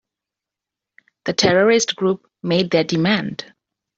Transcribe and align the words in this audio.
The 1.25 1.33
terrorist 1.33 1.95
group 1.95 2.25
made 2.41 2.71
their 2.71 2.83
demand. 2.83 3.53